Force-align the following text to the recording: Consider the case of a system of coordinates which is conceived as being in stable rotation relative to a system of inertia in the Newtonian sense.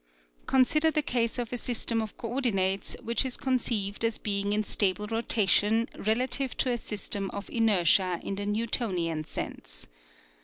Consider 0.47 0.89
the 0.89 1.03
case 1.03 1.37
of 1.37 1.53
a 1.53 1.57
system 1.57 2.01
of 2.01 2.17
coordinates 2.17 2.95
which 3.03 3.23
is 3.23 3.37
conceived 3.37 4.03
as 4.03 4.17
being 4.17 4.51
in 4.51 4.63
stable 4.63 5.05
rotation 5.05 5.87
relative 5.95 6.57
to 6.57 6.71
a 6.71 6.77
system 6.79 7.29
of 7.29 7.47
inertia 7.51 8.19
in 8.23 8.33
the 8.33 8.47
Newtonian 8.47 9.25
sense. 9.25 9.85